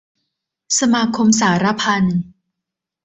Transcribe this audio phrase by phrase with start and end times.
[0.79, 2.17] สมาคมสาระพันธ์